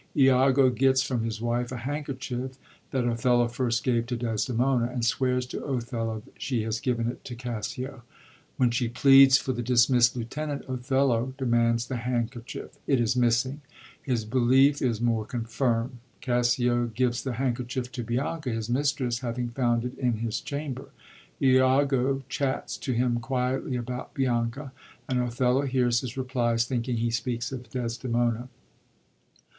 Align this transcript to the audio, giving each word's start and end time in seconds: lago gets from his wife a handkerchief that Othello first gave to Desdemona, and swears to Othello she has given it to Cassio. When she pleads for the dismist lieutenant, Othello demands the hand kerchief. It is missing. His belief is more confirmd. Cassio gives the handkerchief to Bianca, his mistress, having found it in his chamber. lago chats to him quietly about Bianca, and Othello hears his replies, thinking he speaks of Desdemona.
lago 0.15 0.71
gets 0.71 1.03
from 1.03 1.23
his 1.23 1.39
wife 1.39 1.71
a 1.71 1.77
handkerchief 1.77 2.57
that 2.89 3.05
Othello 3.05 3.47
first 3.47 3.83
gave 3.83 4.07
to 4.07 4.15
Desdemona, 4.15 4.87
and 4.91 5.05
swears 5.05 5.45
to 5.45 5.63
Othello 5.63 6.23
she 6.39 6.63
has 6.63 6.79
given 6.79 7.07
it 7.07 7.23
to 7.23 7.35
Cassio. 7.35 8.01
When 8.57 8.71
she 8.71 8.89
pleads 8.89 9.37
for 9.37 9.53
the 9.53 9.61
dismist 9.61 10.15
lieutenant, 10.15 10.65
Othello 10.67 11.35
demands 11.37 11.85
the 11.85 11.97
hand 11.97 12.31
kerchief. 12.31 12.79
It 12.87 12.99
is 12.99 13.15
missing. 13.15 13.61
His 14.01 14.25
belief 14.25 14.81
is 14.81 14.99
more 14.99 15.23
confirmd. 15.23 15.91
Cassio 16.19 16.87
gives 16.87 17.21
the 17.23 17.33
handkerchief 17.33 17.91
to 17.91 18.03
Bianca, 18.03 18.49
his 18.49 18.71
mistress, 18.71 19.19
having 19.19 19.49
found 19.49 19.85
it 19.85 19.95
in 19.99 20.13
his 20.13 20.41
chamber. 20.41 20.89
lago 21.39 22.23
chats 22.27 22.75
to 22.77 22.93
him 22.93 23.19
quietly 23.19 23.75
about 23.75 24.15
Bianca, 24.15 24.71
and 25.07 25.19
Othello 25.21 25.61
hears 25.61 26.01
his 26.01 26.17
replies, 26.17 26.65
thinking 26.65 26.97
he 26.97 27.11
speaks 27.11 27.51
of 27.51 27.69
Desdemona. 27.69 28.49